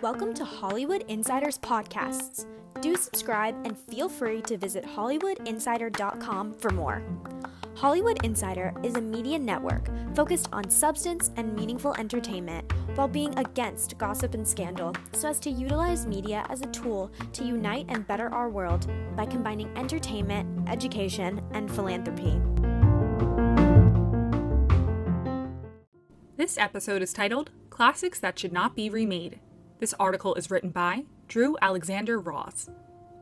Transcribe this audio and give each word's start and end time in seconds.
Welcome 0.00 0.32
to 0.34 0.44
Hollywood 0.44 1.02
Insiders 1.08 1.58
Podcasts. 1.58 2.46
Do 2.80 2.94
subscribe 2.94 3.56
and 3.66 3.76
feel 3.76 4.08
free 4.08 4.42
to 4.42 4.56
visit 4.56 4.84
HollywoodInsider.com 4.84 6.54
for 6.54 6.70
more. 6.70 7.02
Hollywood 7.74 8.24
Insider 8.24 8.72
is 8.84 8.94
a 8.94 9.00
media 9.00 9.40
network 9.40 9.90
focused 10.14 10.48
on 10.52 10.70
substance 10.70 11.32
and 11.36 11.56
meaningful 11.56 11.96
entertainment 11.98 12.72
while 12.94 13.08
being 13.08 13.36
against 13.40 13.98
gossip 13.98 14.34
and 14.34 14.46
scandal 14.46 14.94
so 15.14 15.28
as 15.28 15.40
to 15.40 15.50
utilize 15.50 16.06
media 16.06 16.46
as 16.48 16.60
a 16.60 16.66
tool 16.66 17.10
to 17.32 17.44
unite 17.44 17.86
and 17.88 18.06
better 18.06 18.32
our 18.32 18.48
world 18.48 18.88
by 19.16 19.26
combining 19.26 19.76
entertainment, 19.76 20.68
education, 20.68 21.42
and 21.54 21.68
philanthropy. 21.68 22.40
This 26.46 26.58
episode 26.58 27.02
is 27.02 27.12
titled 27.12 27.50
Classics 27.70 28.20
That 28.20 28.38
Should 28.38 28.52
Not 28.52 28.76
Be 28.76 28.88
Remade. 28.88 29.40
This 29.80 29.94
article 29.98 30.36
is 30.36 30.48
written 30.48 30.70
by 30.70 31.02
Drew 31.26 31.56
Alexander 31.60 32.20
Ross. 32.20 32.70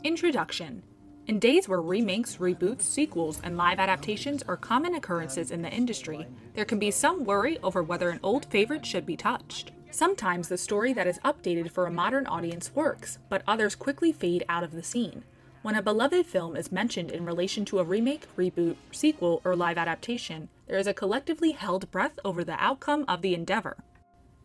Introduction 0.02 0.82
In 1.26 1.38
days 1.38 1.66
where 1.66 1.80
remakes, 1.80 2.36
reboots, 2.36 2.82
sequels, 2.82 3.40
and 3.42 3.56
live 3.56 3.78
adaptations 3.78 4.42
are 4.42 4.58
common 4.58 4.94
occurrences 4.94 5.50
in 5.50 5.62
the 5.62 5.70
industry, 5.70 6.26
there 6.52 6.66
can 6.66 6.78
be 6.78 6.90
some 6.90 7.24
worry 7.24 7.56
over 7.62 7.82
whether 7.82 8.10
an 8.10 8.20
old 8.22 8.44
favorite 8.44 8.84
should 8.84 9.06
be 9.06 9.16
touched. 9.16 9.72
Sometimes 9.90 10.50
the 10.50 10.58
story 10.58 10.92
that 10.92 11.06
is 11.06 11.18
updated 11.20 11.70
for 11.70 11.86
a 11.86 11.90
modern 11.90 12.26
audience 12.26 12.74
works, 12.74 13.20
but 13.30 13.42
others 13.46 13.74
quickly 13.74 14.12
fade 14.12 14.44
out 14.50 14.64
of 14.64 14.72
the 14.72 14.82
scene. 14.82 15.24
When 15.62 15.76
a 15.76 15.82
beloved 15.82 16.26
film 16.26 16.56
is 16.56 16.70
mentioned 16.70 17.10
in 17.10 17.24
relation 17.24 17.64
to 17.64 17.78
a 17.78 17.84
remake, 17.84 18.26
reboot, 18.36 18.76
sequel, 18.92 19.40
or 19.46 19.56
live 19.56 19.78
adaptation, 19.78 20.50
there 20.66 20.78
is 20.78 20.86
a 20.86 20.94
collectively 20.94 21.52
held 21.52 21.90
breath 21.90 22.18
over 22.24 22.44
the 22.44 22.62
outcome 22.62 23.04
of 23.06 23.22
the 23.22 23.34
endeavor. 23.34 23.76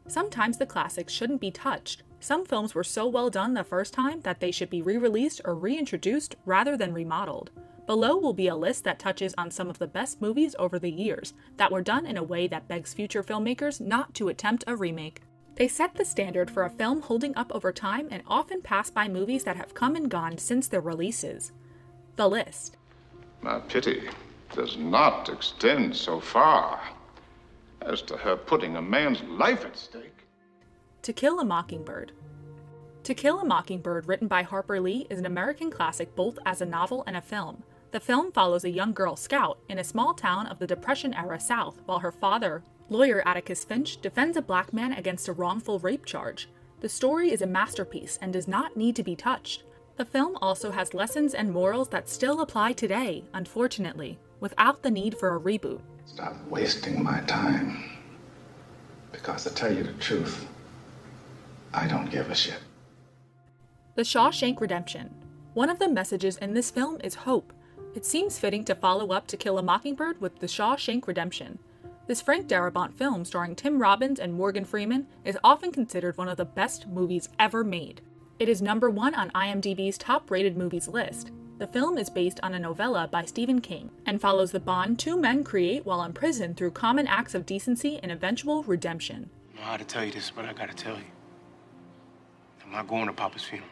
Sometimes 0.08 0.58
the 0.58 0.66
classics 0.66 1.14
shouldn't 1.14 1.42
be 1.42 1.52
touched. 1.52 2.04
Some 2.20 2.46
films 2.46 2.74
were 2.74 2.84
so 2.84 3.08
well 3.08 3.30
done 3.30 3.54
the 3.54 3.64
first 3.64 3.94
time 3.94 4.22
that 4.22 4.40
they 4.40 4.52
should 4.52 4.70
be 4.70 4.82
re 4.82 4.98
released 4.98 5.40
or 5.46 5.56
reintroduced 5.56 6.36
rather 6.46 6.76
than 6.76 6.94
remodeled. 6.94 7.52
Below 7.86 8.18
will 8.18 8.34
be 8.34 8.48
a 8.48 8.56
list 8.56 8.84
that 8.84 9.00
touches 9.00 9.34
on 9.38 9.50
some 9.50 9.70
of 9.70 9.80
the 9.80 9.88
best 9.88 10.22
movies 10.22 10.56
over 10.60 10.78
the 10.78 10.92
years 10.92 11.34
that 11.58 11.72
were 11.72 11.82
done 11.82 12.06
in 12.06 12.18
a 12.18 12.24
way 12.24 12.48
that 12.48 12.68
begs 12.68 12.94
future 12.94 13.24
filmmakers 13.24 13.80
not 13.80 14.14
to 14.16 14.30
attempt 14.30 14.64
a 14.68 14.76
remake. 14.76 15.22
They 15.56 15.68
set 15.68 15.96
the 15.96 16.06
standard 16.06 16.52
for 16.52 16.64
a 16.64 16.70
film 16.70 17.02
holding 17.02 17.36
up 17.36 17.52
over 17.54 17.72
time 17.72 18.08
and 18.12 18.24
often 18.28 18.62
pass 18.62 18.90
by 18.90 19.08
movies 19.08 19.44
that 19.44 19.58
have 19.58 19.74
come 19.74 19.96
and 19.96 20.10
gone 20.10 20.38
since 20.38 20.68
their 20.68 20.82
releases. 20.82 21.52
The 22.16 22.30
list. 22.30 22.78
My 23.42 23.60
pity 23.60 24.10
does 24.56 24.78
not 24.78 25.30
extend 25.30 25.96
so 25.96 26.20
far 26.20 26.82
as 27.82 28.02
to 28.04 28.18
her 28.18 28.36
putting 28.36 28.76
a 28.76 28.82
man's 28.82 29.22
life 29.24 29.66
at 29.66 29.78
stake. 29.78 30.26
To 31.04 31.14
Kill 31.14 31.40
a 31.40 31.46
Mockingbird. 31.46 32.12
To 33.04 33.14
Kill 33.14 33.40
a 33.40 33.46
Mockingbird, 33.46 34.08
written 34.08 34.28
by 34.28 34.44
Harper 34.44 34.80
Lee, 34.80 35.08
is 35.10 35.20
an 35.20 35.26
American 35.26 35.72
classic 35.72 36.16
both 36.16 36.38
as 36.46 36.62
a 36.62 36.66
novel 36.66 37.04
and 37.08 37.16
a 37.16 37.22
film. 37.22 37.64
The 37.92 38.00
film 38.00 38.32
follows 38.32 38.66
a 38.66 38.70
young 38.70 38.94
girl 38.94 39.16
scout 39.16 39.60
in 39.70 39.80
a 39.80 39.84
small 39.84 40.14
town 40.14 40.46
of 40.48 40.60
the 40.60 40.68
Depression 40.68 41.14
era 41.14 41.40
South 41.40 41.82
while 41.86 42.00
her 42.00 42.12
father, 42.12 42.62
lawyer 42.90 43.24
Atticus 43.26 43.64
Finch, 43.64 44.02
defends 44.02 44.38
a 44.38 44.42
black 44.42 44.74
man 44.74 44.94
against 44.94 45.28
a 45.28 45.34
wrongful 45.34 45.80
rape 45.80 46.06
charge. 46.06 46.50
The 46.82 46.90
story 46.90 47.32
is 47.32 47.42
a 47.42 47.48
masterpiece 47.48 48.20
and 48.22 48.34
does 48.34 48.48
not 48.48 48.78
need 48.78 48.96
to 48.98 49.04
be 49.04 49.16
touched. 49.16 49.64
The 49.98 50.06
film 50.06 50.38
also 50.42 50.72
has 50.72 50.94
lessons 50.94 51.34
and 51.34 51.52
morals 51.52 51.90
that 51.90 52.08
still 52.08 52.42
apply 52.42 52.74
today, 52.74 53.24
unfortunately, 53.34 54.20
without 54.40 54.84
the 54.84 54.92
need 54.92 55.18
for 55.18 55.36
a 55.36 55.40
reboot. 55.40 55.82
Stop 56.06 56.36
wasting 56.50 57.04
my 57.04 57.20
time. 57.22 57.84
Because 59.12 59.44
to 59.44 59.54
tell 59.54 59.74
you 59.74 59.84
the 59.84 59.94
truth, 59.94 60.48
I 61.74 61.88
don't 61.88 62.10
give 62.10 62.30
a 62.30 62.36
shit. 62.36 62.60
The 63.96 64.04
Shawshank 64.04 64.60
Redemption. 64.60 65.14
One 65.54 65.70
of 65.70 65.80
the 65.80 65.90
messages 65.90 66.38
in 66.38 66.54
this 66.54 66.72
film 66.72 67.00
is 67.04 67.16
hope. 67.16 67.54
It 67.96 68.06
seems 68.06 68.40
fitting 68.40 68.64
to 68.66 68.76
follow 68.76 69.12
up 69.12 69.28
To 69.28 69.38
Kill 69.38 69.58
a 69.58 69.64
Mockingbird 69.64 70.22
with 70.22 70.40
The 70.40 70.48
Shawshank 70.48 71.08
Redemption. 71.08 71.60
This 72.08 72.22
Frank 72.22 72.48
Darabont 72.48 72.94
film, 72.94 73.26
starring 73.26 73.56
Tim 73.56 73.80
Robbins 73.80 74.20
and 74.20 74.34
Morgan 74.34 74.66
Freeman, 74.66 75.06
is 75.26 75.38
often 75.44 75.72
considered 75.72 76.18
one 76.18 76.30
of 76.30 76.38
the 76.38 76.46
best 76.46 76.88
movies 76.88 77.30
ever 77.38 77.64
made. 77.64 78.02
It 78.40 78.50
is 78.50 78.62
number 78.62 78.90
one 78.90 79.14
on 79.14 79.32
IMDb's 79.32 79.98
top 79.98 80.32
rated 80.32 80.58
movies 80.58 80.88
list. 80.88 81.32
The 81.60 81.68
film 81.68 81.98
is 81.98 82.10
based 82.10 82.40
on 82.42 82.54
a 82.54 82.60
novella 82.60 83.10
by 83.12 83.26
Stephen 83.26 83.60
King 83.60 83.92
and 84.06 84.22
follows 84.22 84.54
the 84.54 84.62
bond 84.62 84.98
two 84.98 85.20
men 85.20 85.44
create 85.44 85.86
while 85.86 86.02
in 86.04 86.14
prison 86.14 86.56
through 86.56 86.72
common 86.72 87.06
acts 87.06 87.36
of 87.36 87.46
decency 87.46 88.00
and 88.02 88.14
eventual 88.14 88.64
redemption. 88.64 89.30
I 89.30 89.58
don't 89.58 89.66
know 89.66 89.72
how 89.72 89.76
to 89.76 89.84
tell 89.84 90.06
you 90.06 90.12
this, 90.14 90.32
but 90.34 90.46
I 90.46 90.54
gotta 90.54 90.74
tell 90.74 90.96
you. 90.96 91.04
I'm 92.64 92.72
not 92.72 92.88
going 92.88 93.08
to 93.08 93.12
Papa's 93.12 93.44
funeral. 93.44 93.70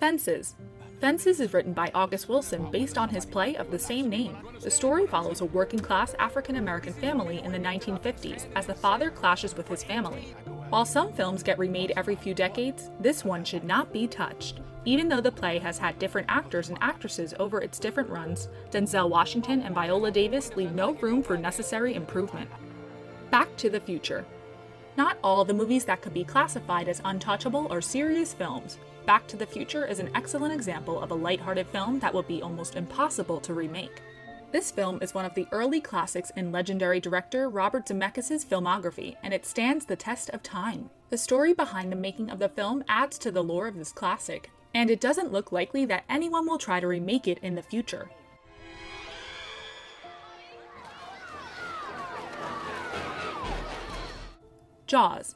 Fences. 0.00 0.54
Fences 0.98 1.38
is 1.38 1.52
written 1.52 1.74
by 1.74 1.90
August 1.94 2.26
Wilson 2.26 2.70
based 2.70 2.96
on 2.96 3.10
his 3.10 3.26
play 3.26 3.54
of 3.56 3.70
the 3.70 3.78
same 3.78 4.08
name. 4.08 4.34
The 4.62 4.70
story 4.70 5.06
follows 5.06 5.42
a 5.42 5.44
working 5.44 5.80
class 5.80 6.14
African 6.18 6.56
American 6.56 6.94
family 6.94 7.42
in 7.42 7.52
the 7.52 7.58
1950s 7.58 8.46
as 8.56 8.64
the 8.64 8.74
father 8.74 9.10
clashes 9.10 9.54
with 9.54 9.68
his 9.68 9.84
family. 9.84 10.34
While 10.70 10.86
some 10.86 11.12
films 11.12 11.42
get 11.42 11.58
remade 11.58 11.92
every 11.98 12.16
few 12.16 12.32
decades, 12.32 12.88
this 12.98 13.26
one 13.26 13.44
should 13.44 13.64
not 13.64 13.92
be 13.92 14.06
touched. 14.06 14.60
Even 14.86 15.08
though 15.08 15.20
the 15.20 15.32
play 15.32 15.58
has 15.58 15.78
had 15.78 15.98
different 15.98 16.28
actors 16.30 16.68
and 16.68 16.78
actresses 16.80 17.34
over 17.40 17.60
its 17.60 17.80
different 17.80 18.08
runs, 18.08 18.48
Denzel 18.70 19.10
Washington 19.10 19.62
and 19.62 19.74
Viola 19.74 20.12
Davis 20.12 20.54
leave 20.54 20.72
no 20.72 20.94
room 20.94 21.24
for 21.24 21.36
necessary 21.36 21.94
improvement. 21.94 22.48
Back 23.32 23.54
to 23.56 23.68
the 23.68 23.80
Future. 23.80 24.24
Not 24.96 25.18
all 25.24 25.44
the 25.44 25.52
movies 25.52 25.84
that 25.86 26.02
could 26.02 26.14
be 26.14 26.22
classified 26.22 26.88
as 26.88 27.02
untouchable 27.04 27.66
are 27.70 27.80
serious 27.80 28.32
films. 28.32 28.78
Back 29.06 29.26
to 29.26 29.36
the 29.36 29.44
Future 29.44 29.84
is 29.84 29.98
an 29.98 30.10
excellent 30.14 30.54
example 30.54 31.02
of 31.02 31.10
a 31.10 31.14
lighthearted 31.14 31.66
film 31.66 31.98
that 31.98 32.14
would 32.14 32.28
be 32.28 32.40
almost 32.40 32.76
impossible 32.76 33.40
to 33.40 33.54
remake. 33.54 34.02
This 34.52 34.70
film 34.70 35.00
is 35.02 35.12
one 35.12 35.24
of 35.24 35.34
the 35.34 35.48
early 35.50 35.80
classics 35.80 36.30
in 36.36 36.52
legendary 36.52 37.00
director 37.00 37.48
Robert 37.48 37.86
Zemeckis' 37.86 38.46
filmography, 38.46 39.16
and 39.24 39.34
it 39.34 39.44
stands 39.44 39.84
the 39.84 39.96
test 39.96 40.30
of 40.30 40.44
time. 40.44 40.90
The 41.10 41.18
story 41.18 41.52
behind 41.52 41.90
the 41.90 41.96
making 41.96 42.30
of 42.30 42.38
the 42.38 42.48
film 42.48 42.84
adds 42.88 43.18
to 43.18 43.32
the 43.32 43.42
lore 43.42 43.66
of 43.66 43.76
this 43.76 43.92
classic, 43.92 44.50
and 44.76 44.90
it 44.90 45.00
doesn't 45.00 45.32
look 45.32 45.52
likely 45.52 45.86
that 45.86 46.04
anyone 46.06 46.46
will 46.46 46.58
try 46.58 46.80
to 46.80 46.86
remake 46.86 47.26
it 47.26 47.38
in 47.38 47.54
the 47.54 47.62
future. 47.62 48.10
Jaws. 54.86 55.34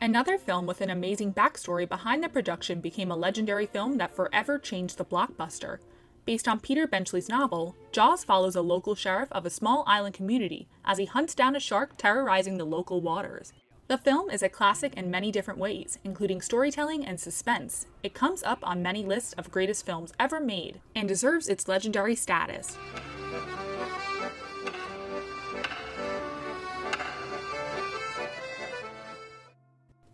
Another 0.00 0.38
film 0.38 0.64
with 0.64 0.80
an 0.80 0.88
amazing 0.88 1.34
backstory 1.34 1.86
behind 1.86 2.24
the 2.24 2.30
production 2.30 2.80
became 2.80 3.10
a 3.10 3.16
legendary 3.16 3.66
film 3.66 3.98
that 3.98 4.16
forever 4.16 4.58
changed 4.58 4.96
the 4.96 5.04
blockbuster. 5.04 5.80
Based 6.24 6.48
on 6.48 6.58
Peter 6.58 6.86
Benchley's 6.86 7.28
novel, 7.28 7.76
Jaws 7.92 8.24
follows 8.24 8.56
a 8.56 8.62
local 8.62 8.94
sheriff 8.94 9.28
of 9.32 9.44
a 9.44 9.50
small 9.50 9.84
island 9.86 10.14
community 10.14 10.66
as 10.86 10.96
he 10.96 11.04
hunts 11.04 11.34
down 11.34 11.54
a 11.54 11.60
shark 11.60 11.98
terrorizing 11.98 12.56
the 12.56 12.64
local 12.64 13.02
waters. 13.02 13.52
The 13.88 13.96
film 13.96 14.28
is 14.28 14.42
a 14.42 14.50
classic 14.50 14.92
in 14.98 15.10
many 15.10 15.32
different 15.32 15.58
ways, 15.58 15.98
including 16.04 16.42
storytelling 16.42 17.06
and 17.06 17.18
suspense. 17.18 17.86
It 18.02 18.12
comes 18.12 18.42
up 18.42 18.58
on 18.62 18.82
many 18.82 19.02
lists 19.02 19.32
of 19.38 19.50
greatest 19.50 19.86
films 19.86 20.12
ever 20.20 20.40
made 20.40 20.82
and 20.94 21.08
deserves 21.08 21.48
its 21.48 21.68
legendary 21.68 22.14
status. 22.14 22.76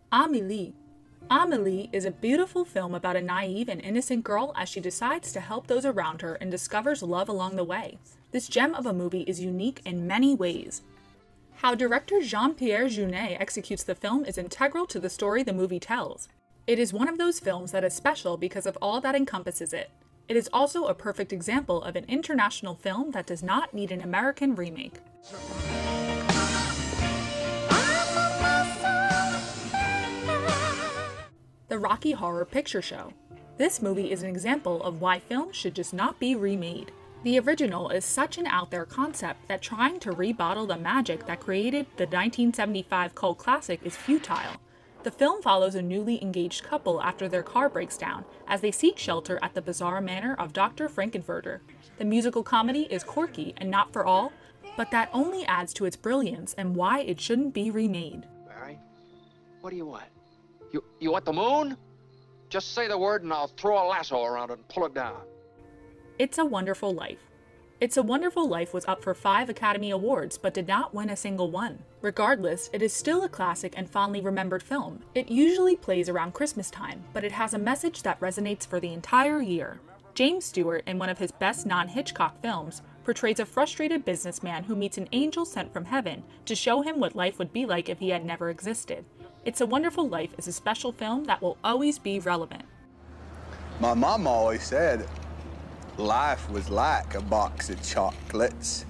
Amelie. 0.09 0.73
Amelie 1.29 1.89
is 1.91 2.05
a 2.05 2.11
beautiful 2.11 2.63
film 2.63 2.95
about 2.95 3.17
a 3.17 3.21
naive 3.21 3.67
and 3.67 3.81
innocent 3.81 4.23
girl 4.23 4.53
as 4.55 4.69
she 4.69 4.79
decides 4.79 5.33
to 5.33 5.41
help 5.41 5.67
those 5.67 5.85
around 5.85 6.21
her 6.21 6.35
and 6.35 6.49
discovers 6.49 7.03
love 7.03 7.27
along 7.27 7.57
the 7.57 7.65
way. 7.65 7.97
This 8.31 8.47
gem 8.47 8.73
of 8.73 8.85
a 8.85 8.93
movie 8.93 9.23
is 9.23 9.41
unique 9.41 9.81
in 9.83 10.07
many 10.07 10.33
ways. 10.33 10.81
How 11.59 11.73
director 11.73 12.21
Jean 12.21 12.53
Pierre 12.53 12.85
Jeunet 12.85 13.39
executes 13.39 13.83
the 13.83 13.95
film 13.95 14.25
is 14.25 14.37
integral 14.37 14.85
to 14.87 14.99
the 14.99 15.09
story 15.09 15.41
the 15.41 15.53
movie 15.53 15.79
tells. 15.79 16.27
It 16.67 16.79
is 16.79 16.91
one 16.91 17.07
of 17.07 17.17
those 17.17 17.39
films 17.39 17.71
that 17.71 17.83
is 17.85 17.93
special 17.93 18.35
because 18.35 18.65
of 18.65 18.77
all 18.81 18.99
that 19.01 19.15
encompasses 19.15 19.71
it. 19.71 19.89
It 20.27 20.35
is 20.35 20.49
also 20.51 20.85
a 20.85 20.93
perfect 20.93 21.31
example 21.31 21.81
of 21.81 21.95
an 21.95 22.03
international 22.09 22.75
film 22.75 23.11
that 23.11 23.25
does 23.25 23.41
not 23.41 23.73
need 23.73 23.91
an 23.91 24.01
American 24.01 24.53
remake. 24.53 24.99
The 31.69 31.79
Rocky 31.79 32.11
Horror 32.11 32.45
Picture 32.45 32.81
Show. 32.81 33.13
This 33.57 33.81
movie 33.81 34.11
is 34.11 34.23
an 34.23 34.29
example 34.29 34.83
of 34.83 34.99
why 34.99 35.19
films 35.19 35.55
should 35.55 35.73
just 35.73 35.93
not 35.93 36.19
be 36.19 36.35
remade. 36.35 36.91
The 37.23 37.39
original 37.39 37.89
is 37.89 38.05
such 38.05 38.37
an 38.37 38.45
out 38.45 38.69
there 38.69 38.85
concept 38.85 39.47
that 39.47 39.61
trying 39.61 39.99
to 40.01 40.11
rebottle 40.11 40.67
the 40.67 40.77
magic 40.77 41.25
that 41.25 41.39
created 41.39 41.87
the 41.97 42.03
1975 42.03 43.15
cult 43.15 43.37
classic 43.37 43.79
is 43.83 43.95
futile. 43.95 44.61
The 45.05 45.11
film 45.11 45.41
follows 45.41 45.75
a 45.75 45.81
newly 45.81 46.21
engaged 46.21 46.63
couple 46.63 47.01
after 47.01 47.27
their 47.27 47.43
car 47.43 47.69
breaks 47.69 47.95
down 47.95 48.25
as 48.47 48.61
they 48.61 48.71
seek 48.71 48.97
shelter 48.97 49.37
at 49.41 49.53
the 49.53 49.61
bizarre 49.61 50.01
manor 50.01 50.35
of 50.39 50.51
Dr. 50.51 50.89
Frank-N-Furter. 50.89 51.59
The 51.97 52.05
musical 52.05 52.41
comedy 52.41 52.87
is 52.89 53.03
quirky 53.03 53.53
and 53.57 53.69
not 53.69 53.93
for 53.93 54.05
all, 54.05 54.31
but 54.75 54.91
that 54.91 55.09
only 55.13 55.45
adds 55.45 55.73
to 55.75 55.85
its 55.85 55.95
brilliance 55.95 56.53
and 56.57 56.75
why 56.75 57.01
it 57.01 57.21
shouldn't 57.21 57.53
be 57.53 57.69
remade. 57.69 58.25
Barry, 58.47 58.79
what 59.61 59.69
do 59.69 59.75
you 59.75 59.85
want? 59.85 60.05
You, 60.71 60.83
you 60.99 61.11
want 61.11 61.25
the 61.25 61.33
moon? 61.33 61.77
Just 62.49 62.73
say 62.73 62.87
the 62.87 62.97
word 62.97 63.23
and 63.23 63.31
I'll 63.31 63.47
throw 63.47 63.83
a 63.83 63.85
lasso 63.87 64.23
around 64.23 64.49
it 64.49 64.53
and 64.53 64.67
pull 64.69 64.85
it 64.85 64.93
down. 64.93 65.21
It's 66.17 66.37
a 66.37 66.45
Wonderful 66.45 66.93
Life. 66.93 67.19
It's 67.81 67.97
a 67.97 68.01
Wonderful 68.01 68.47
Life 68.47 68.73
was 68.73 68.85
up 68.85 69.03
for 69.03 69.13
five 69.13 69.49
Academy 69.49 69.91
Awards 69.91 70.37
but 70.37 70.53
did 70.53 70.65
not 70.65 70.93
win 70.93 71.09
a 71.09 71.15
single 71.17 71.51
one. 71.51 71.79
Regardless, 72.01 72.69
it 72.71 72.81
is 72.81 72.93
still 72.93 73.23
a 73.23 73.29
classic 73.29 73.73
and 73.75 73.89
fondly 73.89 74.21
remembered 74.21 74.63
film. 74.63 75.01
It 75.13 75.27
usually 75.27 75.75
plays 75.75 76.07
around 76.07 76.33
Christmas 76.33 76.71
time, 76.71 77.03
but 77.11 77.25
it 77.25 77.33
has 77.33 77.53
a 77.53 77.59
message 77.59 78.01
that 78.03 78.21
resonates 78.21 78.65
for 78.65 78.79
the 78.79 78.93
entire 78.93 79.41
year. 79.41 79.81
James 80.13 80.45
Stewart, 80.45 80.83
in 80.87 80.97
one 80.97 81.09
of 81.09 81.17
his 81.17 81.33
best 81.33 81.65
non 81.65 81.89
Hitchcock 81.89 82.41
films, 82.41 82.81
portrays 83.03 83.41
a 83.41 83.45
frustrated 83.45 84.05
businessman 84.05 84.63
who 84.63 84.75
meets 84.77 84.97
an 84.97 85.09
angel 85.11 85.43
sent 85.43 85.73
from 85.73 85.83
heaven 85.83 86.23
to 86.45 86.55
show 86.55 86.81
him 86.81 86.97
what 86.97 87.13
life 87.13 87.37
would 87.39 87.51
be 87.51 87.65
like 87.65 87.89
if 87.89 87.99
he 87.99 88.07
had 88.07 88.23
never 88.23 88.49
existed. 88.49 89.03
It's 89.43 89.59
a 89.59 89.65
Wonderful 89.65 90.07
Life 90.07 90.29
is 90.37 90.47
a 90.47 90.53
special 90.53 90.93
film 90.93 91.25
that 91.25 91.41
will 91.41 91.57
always 91.61 91.99
be 91.99 92.19
relevant. 92.19 92.63
My 93.81 93.93
mom 93.93 94.25
always 94.25 94.63
said 94.63 95.05
life 95.97 96.49
was 96.49 96.69
like 96.69 97.15
a 97.15 97.21
box 97.21 97.69
of 97.69 97.81
chocolates. 97.81 98.85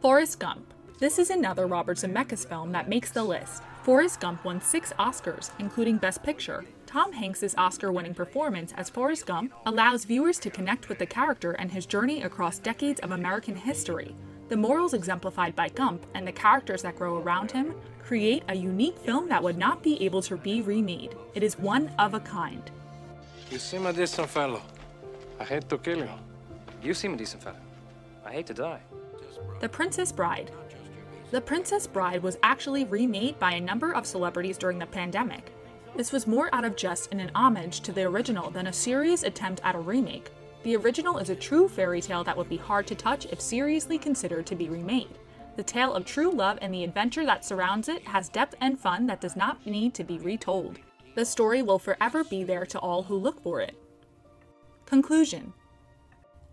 Forrest 0.00 0.38
Gump. 0.38 0.72
This 0.98 1.18
is 1.18 1.30
another 1.30 1.66
Robert 1.66 1.96
Zemeckis 1.96 2.46
film 2.46 2.72
that 2.72 2.88
makes 2.88 3.10
the 3.10 3.22
list. 3.24 3.62
Forrest 3.82 4.20
Gump 4.20 4.44
won 4.44 4.60
six 4.60 4.92
Oscars, 4.98 5.50
including 5.58 5.96
Best 5.96 6.22
Picture. 6.22 6.64
Tom 6.86 7.12
Hanks' 7.12 7.54
Oscar 7.56 7.92
winning 7.92 8.14
performance 8.14 8.72
as 8.76 8.90
Forrest 8.90 9.26
Gump 9.26 9.52
allows 9.66 10.04
viewers 10.04 10.38
to 10.40 10.50
connect 10.50 10.88
with 10.88 10.98
the 10.98 11.06
character 11.06 11.52
and 11.52 11.70
his 11.70 11.86
journey 11.86 12.22
across 12.22 12.58
decades 12.58 13.00
of 13.00 13.12
American 13.12 13.54
history. 13.54 14.14
The 14.48 14.56
morals 14.56 14.94
exemplified 14.94 15.54
by 15.54 15.68
Gump 15.68 16.06
and 16.14 16.26
the 16.26 16.32
characters 16.32 16.82
that 16.82 16.96
grow 16.96 17.18
around 17.18 17.50
him 17.50 17.74
create 18.02 18.42
a 18.48 18.54
unique 18.54 18.98
film 18.98 19.28
that 19.28 19.42
would 19.42 19.58
not 19.58 19.82
be 19.82 20.02
able 20.04 20.22
to 20.22 20.36
be 20.36 20.62
remade. 20.62 21.14
It 21.34 21.42
is 21.42 21.58
one 21.58 21.90
of 21.98 22.14
a 22.14 22.20
kind. 22.20 22.70
You 23.50 23.58
seem 23.58 23.86
a 23.86 23.92
decent 23.92 24.28
fellow. 24.28 24.62
I 25.40 25.44
hate 25.44 25.68
to 25.68 25.78
kill 25.78 25.98
you. 25.98 26.10
You 26.82 26.94
seem 26.94 27.14
a 27.14 27.16
decent 27.16 27.42
fella. 27.42 27.56
I 28.24 28.32
hate 28.32 28.46
to 28.46 28.54
die. 28.54 28.80
The 29.60 29.68
Princess 29.68 30.12
Bride. 30.12 30.50
The 31.30 31.40
Princess 31.40 31.86
Bride 31.86 32.22
was 32.22 32.38
actually 32.42 32.84
remade 32.84 33.38
by 33.38 33.52
a 33.52 33.60
number 33.60 33.92
of 33.92 34.06
celebrities 34.06 34.58
during 34.58 34.78
the 34.78 34.86
pandemic. 34.86 35.52
This 35.96 36.12
was 36.12 36.26
more 36.26 36.48
out 36.54 36.64
of 36.64 36.76
jest 36.76 37.10
and 37.12 37.20
an 37.20 37.30
homage 37.34 37.80
to 37.80 37.92
the 37.92 38.04
original 38.04 38.50
than 38.50 38.66
a 38.66 38.72
serious 38.72 39.22
attempt 39.22 39.60
at 39.64 39.74
a 39.74 39.80
remake. 39.80 40.30
The 40.64 40.76
original 40.76 41.18
is 41.18 41.30
a 41.30 41.36
true 41.36 41.68
fairy 41.68 42.00
tale 42.00 42.24
that 42.24 42.36
would 42.36 42.48
be 42.48 42.56
hard 42.56 42.86
to 42.88 42.94
touch 42.94 43.26
if 43.26 43.40
seriously 43.40 43.98
considered 43.98 44.46
to 44.46 44.56
be 44.56 44.68
remade. 44.68 45.18
The 45.56 45.62
tale 45.62 45.94
of 45.94 46.04
true 46.04 46.30
love 46.30 46.58
and 46.60 46.72
the 46.72 46.84
adventure 46.84 47.24
that 47.26 47.44
surrounds 47.44 47.88
it 47.88 48.06
has 48.06 48.28
depth 48.28 48.54
and 48.60 48.78
fun 48.78 49.06
that 49.06 49.20
does 49.20 49.36
not 49.36 49.64
need 49.66 49.94
to 49.94 50.04
be 50.04 50.18
retold. 50.18 50.78
The 51.14 51.24
story 51.24 51.62
will 51.62 51.78
forever 51.78 52.24
be 52.24 52.44
there 52.44 52.66
to 52.66 52.78
all 52.78 53.02
who 53.02 53.16
look 53.16 53.42
for 53.42 53.60
it. 53.60 53.76
Conclusion 54.88 55.52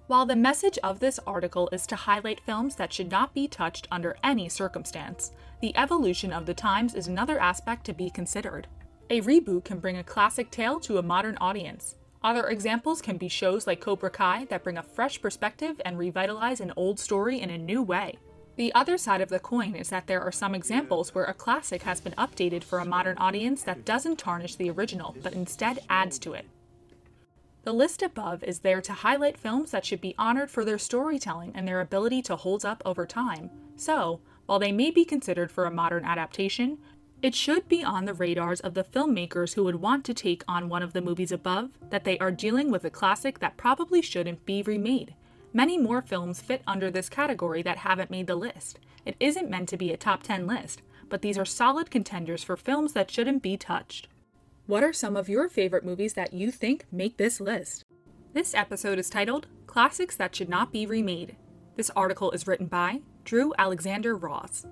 While 0.07 0.25
the 0.25 0.35
message 0.35 0.77
of 0.83 0.99
this 0.99 1.21
article 1.25 1.69
is 1.71 1.87
to 1.87 1.95
highlight 1.95 2.41
films 2.41 2.75
that 2.75 2.91
should 2.91 3.09
not 3.09 3.33
be 3.33 3.47
touched 3.47 3.87
under 3.89 4.17
any 4.25 4.49
circumstance, 4.49 5.31
the 5.61 5.73
evolution 5.77 6.33
of 6.33 6.45
the 6.45 6.53
times 6.53 6.95
is 6.95 7.07
another 7.07 7.39
aspect 7.39 7.85
to 7.85 7.93
be 7.93 8.09
considered. 8.09 8.67
A 9.09 9.21
reboot 9.21 9.63
can 9.63 9.79
bring 9.79 9.95
a 9.95 10.03
classic 10.03 10.51
tale 10.51 10.81
to 10.81 10.97
a 10.97 11.01
modern 11.01 11.37
audience. 11.39 11.95
Other 12.25 12.47
examples 12.47 13.01
can 13.01 13.15
be 13.15 13.29
shows 13.29 13.67
like 13.67 13.79
Cobra 13.79 14.09
Kai 14.09 14.43
that 14.49 14.65
bring 14.65 14.77
a 14.77 14.83
fresh 14.83 15.21
perspective 15.21 15.79
and 15.85 15.97
revitalize 15.97 16.59
an 16.59 16.73
old 16.75 16.99
story 16.99 17.39
in 17.39 17.49
a 17.49 17.57
new 17.57 17.81
way. 17.81 18.17
The 18.57 18.75
other 18.75 18.97
side 18.97 19.21
of 19.21 19.29
the 19.29 19.39
coin 19.39 19.75
is 19.75 19.87
that 19.91 20.07
there 20.07 20.21
are 20.21 20.33
some 20.33 20.55
examples 20.55 21.15
where 21.15 21.23
a 21.23 21.33
classic 21.33 21.83
has 21.83 22.01
been 22.01 22.13
updated 22.17 22.65
for 22.65 22.79
a 22.79 22.85
modern 22.85 23.17
audience 23.17 23.63
that 23.63 23.85
doesn't 23.85 24.19
tarnish 24.19 24.55
the 24.55 24.71
original, 24.71 25.15
but 25.23 25.31
instead 25.31 25.79
adds 25.89 26.19
to 26.19 26.33
it. 26.33 26.45
The 27.65 27.73
list 27.73 28.03
above 28.03 28.43
is 28.43 28.59
there 28.59 28.79
to 28.79 28.93
highlight 28.93 29.39
films 29.39 29.71
that 29.71 29.85
should 29.85 29.99
be 29.99 30.13
honored 30.19 30.51
for 30.51 30.63
their 30.63 30.77
storytelling 30.77 31.51
and 31.55 31.67
their 31.67 31.81
ability 31.81 32.21
to 32.23 32.35
hold 32.35 32.63
up 32.63 32.83
over 32.85 33.07
time. 33.07 33.49
So, 33.75 34.21
while 34.45 34.59
they 34.59 34.71
may 34.71 34.91
be 34.91 35.03
considered 35.03 35.49
for 35.49 35.65
a 35.65 35.71
modern 35.71 36.05
adaptation, 36.05 36.77
it 37.23 37.33
should 37.33 37.67
be 37.67 37.83
on 37.83 38.05
the 38.05 38.13
radars 38.13 38.59
of 38.59 38.75
the 38.75 38.83
filmmakers 38.83 39.55
who 39.55 39.63
would 39.63 39.77
want 39.77 40.05
to 40.05 40.13
take 40.13 40.43
on 40.47 40.69
one 40.69 40.83
of 40.83 40.93
the 40.93 41.01
movies 41.01 41.31
above 41.31 41.71
that 41.89 42.03
they 42.03 42.19
are 42.19 42.29
dealing 42.29 42.69
with 42.69 42.85
a 42.85 42.91
classic 42.91 43.39
that 43.39 43.57
probably 43.57 43.99
shouldn't 43.99 44.45
be 44.45 44.61
remade. 44.61 45.15
Many 45.51 45.79
more 45.79 46.03
films 46.03 46.41
fit 46.41 46.61
under 46.67 46.91
this 46.91 47.09
category 47.09 47.63
that 47.63 47.77
haven't 47.77 48.11
made 48.11 48.27
the 48.27 48.35
list. 48.35 48.77
It 49.07 49.15
isn't 49.19 49.49
meant 49.49 49.69
to 49.69 49.77
be 49.77 49.91
a 49.91 49.97
top 49.97 50.21
10 50.21 50.45
list, 50.45 50.83
but 51.09 51.23
these 51.23 51.37
are 51.37 51.45
solid 51.45 51.89
contenders 51.89 52.43
for 52.43 52.57
films 52.57 52.93
that 52.93 53.09
shouldn't 53.09 53.41
be 53.41 53.57
touched. 53.57 54.07
What 54.67 54.83
are 54.83 54.93
some 54.93 55.15
of 55.15 55.29
your 55.29 55.47
favorite 55.47 55.85
movies 55.85 56.15
that 56.15 56.33
you 56.33 56.49
think 56.49 56.85
make 56.91 57.17
this 57.17 57.39
list? 57.39 57.85
This 58.33 58.55
episode 58.55 58.97
is 58.97 59.11
titled 59.11 59.45
Classics 59.67 60.15
That 60.15 60.35
Should 60.35 60.49
Not 60.49 60.71
Be 60.71 60.87
Remade. 60.87 61.35
This 61.75 61.91
article 61.95 62.31
is 62.31 62.47
written 62.47 62.65
by 62.65 63.01
Drew 63.25 63.53
Alexander 63.59 64.15
Ross. 64.15 64.65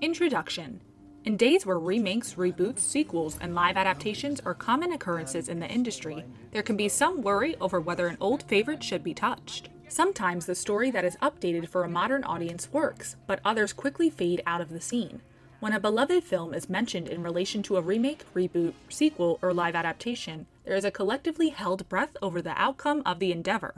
Introduction 0.00 0.80
In 1.26 1.36
days 1.36 1.66
where 1.66 1.78
remakes, 1.78 2.36
reboots, 2.36 2.78
sequels, 2.78 3.36
and 3.38 3.54
live 3.54 3.76
adaptations 3.76 4.40
are 4.46 4.54
common 4.54 4.92
occurrences 4.92 5.50
in 5.50 5.60
the 5.60 5.70
industry, 5.70 6.24
there 6.52 6.62
can 6.62 6.78
be 6.78 6.88
some 6.88 7.20
worry 7.20 7.54
over 7.60 7.82
whether 7.82 8.06
an 8.06 8.16
old 8.22 8.44
favorite 8.44 8.82
should 8.82 9.04
be 9.04 9.12
touched. 9.12 9.68
Sometimes 9.88 10.46
the 10.46 10.54
story 10.54 10.90
that 10.90 11.04
is 11.04 11.18
updated 11.20 11.68
for 11.68 11.84
a 11.84 11.88
modern 11.90 12.24
audience 12.24 12.72
works, 12.72 13.16
but 13.26 13.40
others 13.44 13.74
quickly 13.74 14.08
fade 14.08 14.42
out 14.46 14.62
of 14.62 14.70
the 14.70 14.80
scene. 14.80 15.20
When 15.64 15.72
a 15.72 15.80
beloved 15.80 16.24
film 16.24 16.52
is 16.52 16.68
mentioned 16.68 17.08
in 17.08 17.22
relation 17.22 17.62
to 17.62 17.78
a 17.78 17.80
remake, 17.80 18.22
reboot, 18.34 18.74
sequel, 18.90 19.38
or 19.40 19.54
live 19.54 19.74
adaptation, 19.74 20.46
there 20.66 20.76
is 20.76 20.84
a 20.84 20.90
collectively 20.90 21.48
held 21.48 21.88
breath 21.88 22.14
over 22.20 22.42
the 22.42 22.52
outcome 22.60 23.00
of 23.06 23.18
the 23.18 23.32
endeavor. 23.32 23.74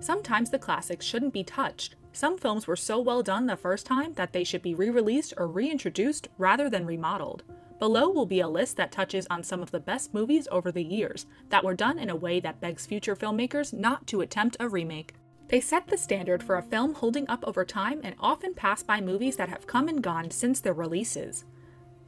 Sometimes 0.00 0.50
the 0.50 0.58
classics 0.58 1.06
shouldn't 1.06 1.32
be 1.32 1.44
touched. 1.44 1.94
Some 2.12 2.36
films 2.36 2.66
were 2.66 2.74
so 2.74 2.98
well 2.98 3.22
done 3.22 3.46
the 3.46 3.56
first 3.56 3.86
time 3.86 4.14
that 4.14 4.32
they 4.32 4.42
should 4.42 4.60
be 4.60 4.74
re 4.74 4.90
released 4.90 5.32
or 5.36 5.46
reintroduced 5.46 6.26
rather 6.36 6.68
than 6.68 6.84
remodeled. 6.84 7.44
Below 7.78 8.08
will 8.08 8.26
be 8.26 8.40
a 8.40 8.48
list 8.48 8.76
that 8.78 8.90
touches 8.90 9.28
on 9.30 9.44
some 9.44 9.62
of 9.62 9.70
the 9.70 9.78
best 9.78 10.12
movies 10.12 10.48
over 10.50 10.72
the 10.72 10.82
years 10.82 11.26
that 11.48 11.62
were 11.62 11.74
done 11.74 11.96
in 11.96 12.10
a 12.10 12.16
way 12.16 12.40
that 12.40 12.60
begs 12.60 12.86
future 12.86 13.14
filmmakers 13.14 13.72
not 13.72 14.08
to 14.08 14.20
attempt 14.20 14.56
a 14.58 14.68
remake. 14.68 15.14
They 15.48 15.60
set 15.60 15.86
the 15.86 15.98
standard 15.98 16.42
for 16.42 16.56
a 16.56 16.62
film 16.62 16.94
holding 16.94 17.28
up 17.28 17.44
over 17.46 17.64
time 17.64 18.00
and 18.02 18.14
often 18.18 18.54
pass 18.54 18.82
by 18.82 19.00
movies 19.00 19.36
that 19.36 19.50
have 19.50 19.66
come 19.66 19.88
and 19.88 20.02
gone 20.02 20.30
since 20.30 20.60
their 20.60 20.72
releases. 20.72 21.44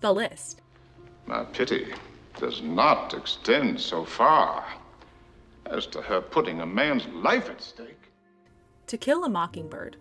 The 0.00 0.12
list. 0.12 0.62
My 1.26 1.44
pity 1.44 1.92
does 2.38 2.62
not 2.62 3.14
extend 3.14 3.80
so 3.80 4.04
far 4.04 4.64
as 5.66 5.86
to 5.86 6.02
her 6.02 6.20
putting 6.20 6.60
a 6.60 6.66
man's 6.66 7.06
life 7.08 7.48
at 7.50 7.60
stake. 7.60 8.12
To 8.86 8.96
Kill 8.96 9.24
a 9.24 9.28
Mockingbird. 9.28 9.96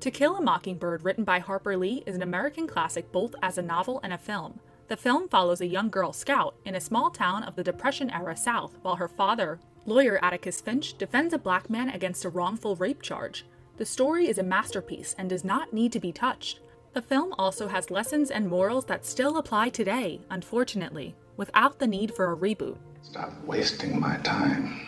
To 0.00 0.10
Kill 0.10 0.36
a 0.36 0.40
Mockingbird, 0.40 1.04
written 1.04 1.24
by 1.24 1.40
Harper 1.40 1.76
Lee, 1.76 2.04
is 2.06 2.14
an 2.14 2.22
American 2.22 2.66
classic 2.66 3.10
both 3.10 3.34
as 3.42 3.58
a 3.58 3.62
novel 3.62 4.00
and 4.04 4.12
a 4.12 4.18
film. 4.18 4.60
The 4.86 4.96
film 4.96 5.28
follows 5.28 5.60
a 5.60 5.66
young 5.66 5.90
girl 5.90 6.12
scout 6.12 6.54
in 6.64 6.74
a 6.76 6.80
small 6.80 7.10
town 7.10 7.42
of 7.42 7.56
the 7.56 7.64
Depression 7.64 8.08
era 8.10 8.36
South 8.36 8.78
while 8.82 8.96
her 8.96 9.08
father, 9.08 9.58
lawyer 9.88 10.18
Atticus 10.22 10.60
Finch, 10.60 10.96
defends 10.98 11.32
a 11.32 11.38
black 11.38 11.68
man 11.70 11.88
against 11.88 12.24
a 12.24 12.28
wrongful 12.28 12.76
rape 12.76 13.02
charge. 13.02 13.44
The 13.78 13.86
story 13.86 14.28
is 14.28 14.38
a 14.38 14.42
masterpiece 14.42 15.14
and 15.18 15.30
does 15.30 15.44
not 15.44 15.72
need 15.72 15.92
to 15.92 16.00
be 16.00 16.12
touched. 16.12 16.60
The 16.92 17.02
film 17.02 17.34
also 17.38 17.68
has 17.68 17.90
lessons 17.90 18.30
and 18.30 18.48
morals 18.48 18.84
that 18.86 19.06
still 19.06 19.38
apply 19.38 19.70
today, 19.70 20.20
unfortunately, 20.30 21.14
without 21.36 21.78
the 21.78 21.86
need 21.86 22.14
for 22.14 22.32
a 22.32 22.36
reboot. 22.36 22.76
Stop 23.02 23.32
wasting 23.44 23.98
my 23.98 24.16
time. 24.18 24.80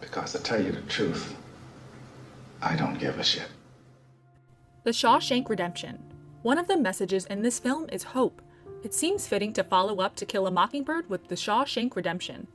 Because 0.00 0.32
to 0.32 0.42
tell 0.42 0.62
you 0.62 0.72
the 0.72 0.82
truth, 0.82 1.34
I 2.60 2.76
don't 2.76 2.98
give 2.98 3.18
a 3.18 3.24
shit. 3.24 3.48
The 4.84 4.90
Shawshank 4.90 5.48
Redemption. 5.48 6.02
One 6.42 6.58
of 6.58 6.68
the 6.68 6.76
messages 6.76 7.26
in 7.26 7.42
this 7.42 7.58
film 7.58 7.88
is 7.92 8.02
hope. 8.02 8.42
It 8.82 8.94
seems 8.94 9.26
fitting 9.26 9.52
to 9.54 9.64
follow 9.64 10.00
up 10.00 10.16
To 10.16 10.26
Kill 10.26 10.46
a 10.46 10.50
Mockingbird 10.50 11.08
with 11.08 11.28
The 11.28 11.34
Shawshank 11.34 11.94
Redemption. 11.94 12.48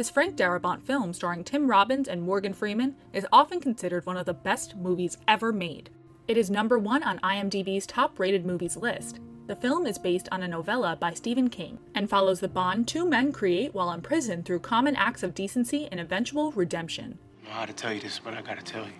This 0.00 0.08
Frank 0.08 0.34
Darabont 0.34 0.80
film, 0.80 1.12
starring 1.12 1.44
Tim 1.44 1.68
Robbins 1.68 2.08
and 2.08 2.22
Morgan 2.22 2.54
Freeman, 2.54 2.96
is 3.12 3.26
often 3.30 3.60
considered 3.60 4.06
one 4.06 4.16
of 4.16 4.24
the 4.24 4.32
best 4.32 4.74
movies 4.74 5.18
ever 5.28 5.52
made. 5.52 5.90
It 6.26 6.38
is 6.38 6.50
number 6.50 6.78
one 6.78 7.02
on 7.02 7.18
IMDb's 7.18 7.86
top 7.86 8.18
rated 8.18 8.46
movies 8.46 8.78
list. 8.78 9.20
The 9.46 9.56
film 9.56 9.84
is 9.84 9.98
based 9.98 10.26
on 10.32 10.42
a 10.42 10.48
novella 10.48 10.96
by 10.98 11.12
Stephen 11.12 11.50
King 11.50 11.78
and 11.94 12.08
follows 12.08 12.40
the 12.40 12.48
bond 12.48 12.88
two 12.88 13.04
men 13.04 13.30
create 13.30 13.74
while 13.74 13.92
in 13.92 14.00
prison 14.00 14.42
through 14.42 14.60
common 14.60 14.96
acts 14.96 15.22
of 15.22 15.34
decency 15.34 15.86
and 15.90 16.00
eventual 16.00 16.50
redemption. 16.52 17.18
I 17.42 17.44
don't 17.44 17.52
know 17.52 17.58
how 17.58 17.66
to 17.66 17.72
tell 17.74 17.92
you 17.92 18.00
this, 18.00 18.18
but 18.18 18.32
I 18.32 18.40
gotta 18.40 18.64
tell 18.64 18.86
you. 18.86 18.92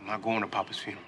I'm 0.00 0.06
not 0.06 0.22
going 0.22 0.40
to 0.40 0.48
Papa's 0.48 0.78
funeral. 0.78 1.04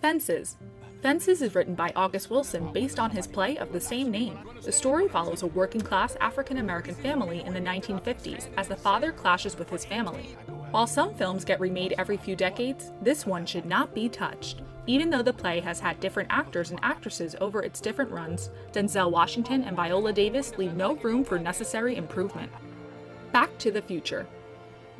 Fences. 0.00 0.58
Fences 1.02 1.40
is 1.40 1.54
written 1.54 1.74
by 1.74 1.90
August 1.96 2.28
Wilson 2.28 2.70
based 2.74 2.98
on 2.98 3.10
his 3.10 3.26
play 3.26 3.56
of 3.56 3.72
the 3.72 3.80
same 3.80 4.10
name. 4.10 4.38
The 4.62 4.70
story 4.70 5.08
follows 5.08 5.42
a 5.42 5.46
working 5.46 5.80
class 5.80 6.14
African 6.20 6.58
American 6.58 6.94
family 6.94 7.40
in 7.40 7.54
the 7.54 7.60
1950s 7.60 8.48
as 8.58 8.68
the 8.68 8.76
father 8.76 9.10
clashes 9.10 9.58
with 9.58 9.70
his 9.70 9.86
family. 9.86 10.36
While 10.72 10.86
some 10.86 11.14
films 11.14 11.42
get 11.42 11.58
remade 11.58 11.94
every 11.96 12.18
few 12.18 12.36
decades, 12.36 12.92
this 13.00 13.24
one 13.24 13.46
should 13.46 13.64
not 13.64 13.94
be 13.94 14.10
touched. 14.10 14.60
Even 14.86 15.08
though 15.08 15.22
the 15.22 15.32
play 15.32 15.58
has 15.60 15.80
had 15.80 16.00
different 16.00 16.28
actors 16.30 16.70
and 16.70 16.78
actresses 16.82 17.34
over 17.40 17.62
its 17.62 17.80
different 17.80 18.10
runs, 18.10 18.50
Denzel 18.72 19.10
Washington 19.10 19.64
and 19.64 19.76
Viola 19.76 20.12
Davis 20.12 20.58
leave 20.58 20.74
no 20.74 20.96
room 20.96 21.24
for 21.24 21.38
necessary 21.38 21.96
improvement. 21.96 22.52
Back 23.32 23.56
to 23.58 23.70
the 23.70 23.82
Future. 23.82 24.26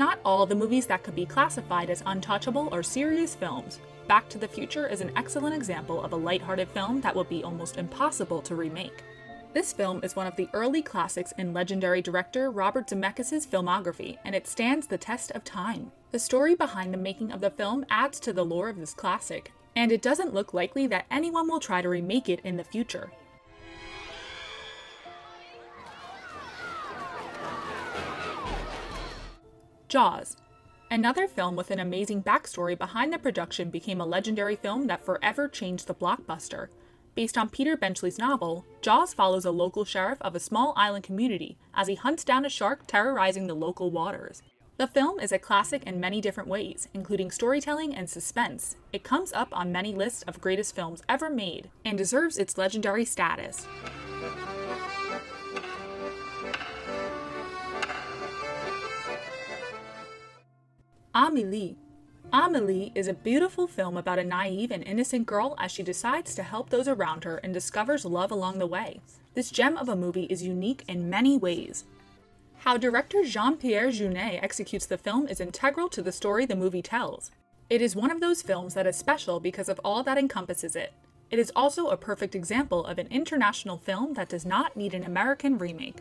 Not 0.00 0.19
all 0.25 0.47
the 0.47 0.54
movies 0.54 0.87
that 0.87 1.02
could 1.02 1.14
be 1.14 1.26
classified 1.26 1.90
as 1.90 2.02
untouchable 2.07 2.71
or 2.73 2.83
serious 2.83 3.35
films. 3.35 3.80
Back 4.09 4.30
to 4.30 4.38
the 4.38 4.49
Future 4.49 4.88
is 4.88 5.02
an 5.02 5.12
excellent 5.14 5.54
example 5.54 6.02
of 6.02 6.12
a 6.14 6.16
lighthearted 6.16 6.71
film 6.71 7.02
that 7.02 7.14
would 7.14 7.28
be 7.28 7.45
almost 7.45 7.76
impossible 7.76 8.40
to 8.40 8.54
remake. 8.54 9.04
This 9.52 9.75
film 9.75 10.00
is 10.02 10.16
one 10.16 10.26
of 10.26 10.37
the 10.37 10.49
early 10.54 10.80
classics 10.80 11.35
in 11.37 11.52
legendary 11.52 12.00
director 12.00 12.50
Robert 12.50 12.88
Zemeckis' 12.88 13.47
filmography, 13.47 14.16
and 14.25 14.35
it 14.35 14.47
stands 14.47 14.87
the 14.87 14.97
test 14.97 15.33
of 15.33 15.45
time. 15.45 15.92
The 16.12 16.19
story 16.19 16.54
behind 16.54 16.95
the 16.95 16.99
making 16.99 17.30
of 17.30 17.42
the 17.42 17.50
film 17.50 17.85
adds 17.90 18.19
to 18.21 18.33
the 18.33 18.42
lore 18.42 18.71
of 18.71 18.78
this 18.78 18.95
classic, 18.95 19.52
and 19.76 19.92
it 19.92 20.00
doesn't 20.00 20.33
look 20.33 20.54
likely 20.54 20.87
that 20.87 21.04
anyone 21.11 21.47
will 21.47 21.61
try 21.61 21.83
to 21.83 21.90
remake 21.90 22.30
it 22.30 22.40
in 22.42 22.57
the 22.57 22.64
future. 22.64 23.12
Jaws. 29.90 30.37
Another 30.88 31.26
film 31.26 31.56
with 31.56 31.73
an 31.73 31.80
amazing 31.80 32.23
backstory 32.23 32.78
behind 32.78 33.12
the 33.12 33.18
production 33.18 33.70
became 33.70 34.00
a 34.00 34.06
legendary 34.06 34.54
film 34.54 34.87
that 34.87 35.04
forever 35.04 35.49
changed 35.49 35.88
the 35.88 35.94
blockbuster. 35.94 36.68
Based 37.16 37.37
on 37.37 37.49
Peter 37.49 37.76
Benchley's 37.76 38.16
novel, 38.16 38.64
Jaws 38.82 39.12
follows 39.12 39.44
a 39.44 39.50
local 39.50 39.85
sheriff 39.85 40.18
of 40.20 40.37
a 40.37 40.40
small 40.40 40.75
island 40.76 41.02
community 41.02 41.59
as 41.75 41.88
he 41.88 41.97
hunts 41.97 42.23
down 42.23 42.44
a 42.44 42.49
shark 42.49 42.87
terrorizing 42.87 43.49
the 43.49 43.54
local 43.54 43.90
waters. 43.90 44.42
The 44.76 44.87
film 44.87 45.18
is 45.18 45.32
a 45.32 45.40
classic 45.40 45.82
in 45.82 45.99
many 45.99 46.20
different 46.20 46.49
ways, 46.49 46.87
including 46.94 47.32
storytelling 47.32 47.92
and 47.92 48.09
suspense. 48.09 48.76
It 48.92 49.02
comes 49.02 49.32
up 49.32 49.49
on 49.50 49.73
many 49.73 49.92
lists 49.92 50.23
of 50.23 50.40
greatest 50.40 50.76
films 50.76 51.02
ever 51.09 51.28
made 51.28 51.68
and 51.85 51.99
deserves 51.99 52.38
its 52.38 52.56
legendary 52.56 53.04
status. 53.04 53.66
Amelie 61.30 61.76
Amelie 62.32 62.90
is 62.96 63.06
a 63.06 63.14
beautiful 63.14 63.68
film 63.68 63.96
about 63.96 64.18
a 64.18 64.25
naive 64.25 64.72
and 64.72 64.82
innocent 64.82 65.26
girl 65.26 65.54
as 65.58 65.70
she 65.70 65.84
decides 65.84 66.34
to 66.34 66.42
help 66.42 66.70
those 66.70 66.88
around 66.88 67.22
her 67.22 67.37
and 67.37 67.54
discovers 67.54 68.04
love 68.04 68.32
along 68.32 68.58
the 68.58 68.66
way. 68.66 69.00
This 69.34 69.52
gem 69.52 69.76
of 69.76 69.88
a 69.88 69.94
movie 69.94 70.25
is 70.25 70.42
unique 70.42 70.82
in 70.88 71.08
many 71.08 71.38
ways. 71.38 71.84
How 72.56 72.76
director 72.76 73.22
Jean 73.22 73.56
Pierre 73.58 73.90
Jeunet 73.90 74.42
executes 74.42 74.87
the 74.87 74.99
film 74.99 75.28
is 75.28 75.38
integral 75.38 75.88
to 75.90 76.02
the 76.02 76.10
story 76.10 76.46
the 76.46 76.56
movie 76.56 76.82
tells. 76.82 77.30
It 77.68 77.80
is 77.80 77.94
one 77.94 78.10
of 78.10 78.20
those 78.20 78.42
films 78.42 78.75
that 78.75 78.88
is 78.88 78.96
special 78.96 79.38
because 79.38 79.68
of 79.68 79.80
all 79.84 80.02
that 80.02 80.18
encompasses 80.18 80.75
it. 80.75 80.92
It 81.30 81.38
is 81.38 81.52
also 81.54 81.90
a 81.90 81.96
perfect 81.96 82.34
example 82.34 82.84
of 82.84 82.99
an 82.99 83.06
international 83.06 83.78
film 83.78 84.14
that 84.14 84.30
does 84.30 84.44
not 84.44 84.76
need 84.76 84.94
an 84.94 85.04
American 85.04 85.58
remake. 85.58 85.99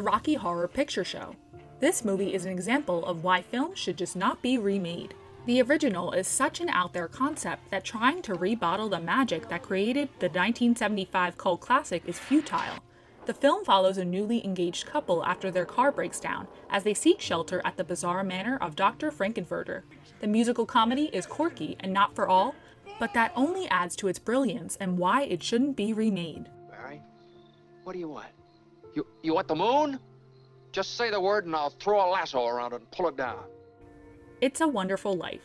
The 0.00 0.04
Rocky 0.04 0.32
Horror 0.32 0.66
Picture 0.66 1.04
Show. 1.04 1.36
This 1.78 2.06
movie 2.06 2.32
is 2.32 2.46
an 2.46 2.52
example 2.52 3.04
of 3.04 3.22
why 3.22 3.42
films 3.42 3.78
should 3.78 3.98
just 3.98 4.16
not 4.16 4.40
be 4.40 4.56
remade. 4.56 5.12
The 5.44 5.60
original 5.60 6.12
is 6.12 6.26
such 6.26 6.58
an 6.58 6.70
out 6.70 6.94
there 6.94 7.06
concept 7.06 7.70
that 7.70 7.84
trying 7.84 8.22
to 8.22 8.32
rebottle 8.32 8.88
the 8.88 8.98
magic 8.98 9.50
that 9.50 9.60
created 9.62 10.08
the 10.18 10.28
1975 10.28 11.36
cult 11.36 11.60
classic 11.60 12.02
is 12.06 12.18
futile. 12.18 12.78
The 13.26 13.34
film 13.34 13.62
follows 13.62 13.98
a 13.98 14.04
newly 14.06 14.42
engaged 14.42 14.86
couple 14.86 15.22
after 15.22 15.50
their 15.50 15.66
car 15.66 15.92
breaks 15.92 16.18
down 16.18 16.48
as 16.70 16.82
they 16.82 16.94
seek 16.94 17.20
shelter 17.20 17.60
at 17.62 17.76
the 17.76 17.84
bizarre 17.84 18.24
manor 18.24 18.56
of 18.62 18.76
Dr. 18.76 19.10
Frank-N-Furter. 19.10 19.82
The 20.20 20.26
musical 20.26 20.64
comedy 20.64 21.10
is 21.12 21.26
quirky 21.26 21.76
and 21.80 21.92
not 21.92 22.14
for 22.14 22.26
all, 22.26 22.54
but 22.98 23.12
that 23.12 23.32
only 23.36 23.68
adds 23.68 23.94
to 23.96 24.08
its 24.08 24.18
brilliance 24.18 24.78
and 24.80 24.96
why 24.96 25.24
it 25.24 25.42
shouldn't 25.42 25.76
be 25.76 25.92
remade. 25.92 26.48
Barry, 26.70 27.02
what 27.84 27.92
do 27.92 27.98
you 27.98 28.08
want? 28.08 28.28
You, 28.94 29.06
you 29.22 29.34
want 29.34 29.48
the 29.48 29.54
moon? 29.54 29.98
Just 30.72 30.96
say 30.96 31.10
the 31.10 31.20
word 31.20 31.46
and 31.46 31.54
I'll 31.54 31.70
throw 31.70 32.04
a 32.04 32.08
lasso 32.10 32.46
around 32.46 32.72
it 32.72 32.80
and 32.80 32.90
pull 32.90 33.08
it 33.08 33.16
down. 33.16 33.44
It's 34.40 34.60
a 34.60 34.68
Wonderful 34.68 35.16
Life. 35.16 35.42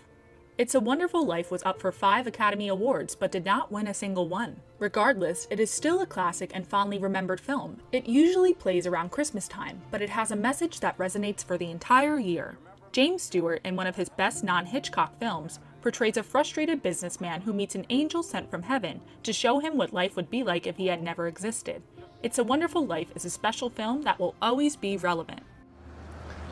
It's 0.58 0.76
a 0.76 0.80
Wonderful 0.80 1.26
Life 1.26 1.52
was 1.52 1.64
up 1.64 1.82
for 1.82 1.92
five 1.92 2.28
Academy 2.28 2.70
Awards 2.70 3.16
but 3.16 3.32
did 3.32 3.44
not 3.44 3.72
win 3.72 3.88
a 3.88 3.94
single 3.94 4.30
one. 4.30 4.62
Regardless, 4.80 5.48
it 5.50 5.60
is 5.60 5.70
still 5.70 6.02
a 6.02 6.06
classic 6.06 6.52
and 6.54 6.66
fondly 6.66 6.98
remembered 6.98 7.40
film. 7.40 7.78
It 7.92 8.08
usually 8.08 8.54
plays 8.54 8.88
around 8.88 9.12
Christmas 9.12 9.48
time, 9.48 9.82
but 9.92 10.02
it 10.02 10.10
has 10.10 10.32
a 10.32 10.36
message 10.36 10.80
that 10.80 10.98
resonates 10.98 11.44
for 11.44 11.58
the 11.58 11.72
entire 11.72 12.20
year. 12.20 12.58
James 12.92 13.24
Stewart, 13.24 13.62
in 13.66 13.76
one 13.76 13.88
of 13.88 13.98
his 13.98 14.08
best 14.08 14.44
non 14.44 14.66
Hitchcock 14.66 15.20
films, 15.20 15.60
portrays 15.82 16.18
a 16.18 16.24
frustrated 16.24 16.82
businessman 16.82 17.42
who 17.42 17.52
meets 17.52 17.76
an 17.76 17.86
angel 17.90 18.24
sent 18.24 18.50
from 18.50 18.64
heaven 18.64 19.02
to 19.24 19.34
show 19.34 19.60
him 19.60 19.76
what 19.76 19.94
life 19.94 20.16
would 20.16 20.30
be 20.30 20.44
like 20.44 20.66
if 20.66 20.78
he 20.78 20.88
had 20.88 21.04
never 21.04 21.28
existed. 21.28 21.84
It's 22.26 22.40
a 22.40 22.44
Wonderful 22.44 22.88
Life 22.88 23.10
is 23.14 23.24
a 23.24 23.30
special 23.30 23.70
film 23.70 24.02
that 24.02 24.20
will 24.20 24.34
always 24.42 24.76
be 24.76 24.98
relevant. 24.98 25.42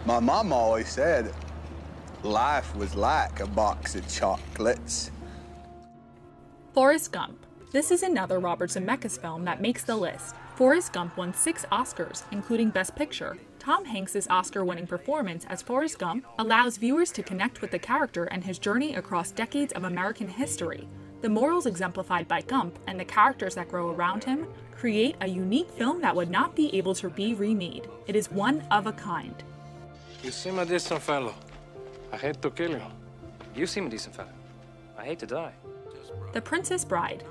My 0.05 0.19
mom 0.19 0.53
always 0.53 0.87
said 0.87 1.33
life 2.21 2.75
was 2.75 2.93
like 2.93 3.39
a 3.39 3.47
box 3.47 3.95
of 3.95 4.07
chocolates. 4.07 5.09
Forrest 6.75 7.11
Gump. 7.11 7.43
This 7.71 7.89
is 7.89 8.03
another 8.03 8.37
Robert 8.37 8.69
Zemeckis 8.69 9.19
film 9.19 9.45
that 9.45 9.63
makes 9.63 9.83
the 9.83 9.95
list. 9.95 10.35
Forrest 10.53 10.93
Gump 10.93 11.17
won 11.17 11.33
six 11.33 11.65
Oscars, 11.71 12.21
including 12.29 12.69
Best 12.69 12.95
Picture. 12.95 13.39
Tom 13.57 13.83
Hanks' 13.85 14.27
Oscar 14.29 14.63
winning 14.63 14.85
performance 14.85 15.43
as 15.49 15.63
Forrest 15.63 15.97
Gump 15.97 16.27
allows 16.37 16.77
viewers 16.77 17.11
to 17.13 17.23
connect 17.23 17.61
with 17.61 17.71
the 17.71 17.79
character 17.79 18.25
and 18.25 18.43
his 18.43 18.59
journey 18.59 18.93
across 18.93 19.31
decades 19.31 19.73
of 19.73 19.85
American 19.85 20.27
history. 20.27 20.87
The 21.21 21.29
morals 21.29 21.65
exemplified 21.65 22.27
by 22.27 22.41
Gump 22.41 22.77
and 22.85 22.99
the 22.99 23.05
characters 23.05 23.55
that 23.55 23.69
grow 23.69 23.89
around 23.89 24.25
him 24.25 24.45
create 24.83 25.15
a 25.21 25.27
unique 25.29 25.69
film 25.69 26.01
that 26.01 26.13
would 26.13 26.29
not 26.29 26.57
be 26.57 26.67
able 26.75 26.93
to 26.93 27.09
be 27.09 27.33
remade. 27.35 27.87
It 28.05 28.17
is 28.17 28.29
one 28.29 28.59
of 28.69 28.85
a 28.85 28.91
kind. 28.91 29.41
You 30.21 30.29
seem 30.29 30.59
a 30.59 30.65
decent 30.65 31.01
fellow. 31.01 31.33
I 32.11 32.17
hate 32.17 32.41
to 32.41 32.49
kill 32.51 32.71
you. 32.71 32.81
You 33.55 33.65
seem 33.65 33.87
a 33.87 33.89
decent 33.89 34.13
fellow. 34.13 34.35
I 34.97 35.05
hate 35.05 35.19
to 35.19 35.25
die. 35.25 35.53
The 36.33 36.41
Princess 36.41 36.83
Bride. 36.83 37.23